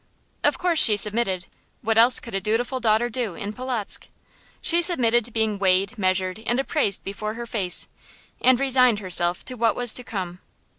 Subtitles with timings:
[0.43, 1.45] Of course she submitted.
[1.83, 4.07] What else could a dutiful daughter do, in Polotzk?
[4.59, 7.87] She submitted to being weighed, measured, and appraised before her face,
[8.41, 10.39] and resigned herself to what was to come.